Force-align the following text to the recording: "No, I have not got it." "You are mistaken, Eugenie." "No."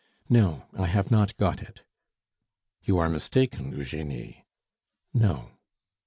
"No, 0.29 0.63
I 0.73 0.87
have 0.87 1.11
not 1.11 1.37
got 1.37 1.61
it." 1.61 1.83
"You 2.81 2.97
are 2.97 3.07
mistaken, 3.07 3.71
Eugenie." 3.71 4.47
"No." 5.13 5.51